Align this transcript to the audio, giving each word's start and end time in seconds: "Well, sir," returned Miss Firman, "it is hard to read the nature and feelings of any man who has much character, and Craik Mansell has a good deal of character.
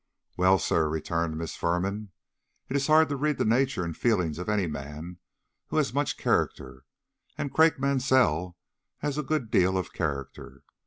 "Well, 0.35 0.57
sir," 0.57 0.89
returned 0.89 1.37
Miss 1.37 1.55
Firman, 1.55 2.09
"it 2.69 2.75
is 2.75 2.87
hard 2.87 3.07
to 3.09 3.15
read 3.15 3.37
the 3.37 3.45
nature 3.45 3.85
and 3.85 3.95
feelings 3.95 4.39
of 4.39 4.49
any 4.49 4.65
man 4.65 5.19
who 5.67 5.77
has 5.77 5.93
much 5.93 6.17
character, 6.17 6.85
and 7.37 7.53
Craik 7.53 7.77
Mansell 7.79 8.57
has 9.01 9.19
a 9.19 9.21
good 9.21 9.51
deal 9.51 9.77
of 9.77 9.93
character. 9.93 10.63